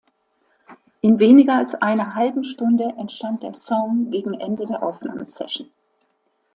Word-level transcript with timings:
In 1.01 1.19
weniger 1.19 1.57
als 1.57 1.75
einer 1.75 2.15
halben 2.15 2.43
Stunde 2.43 2.91
entstand 2.97 3.43
der 3.43 3.53
Song 3.53 4.09
gegen 4.09 4.33
Ende 4.33 4.65
der 4.65 4.81
Aufnahmesession. 4.81 5.69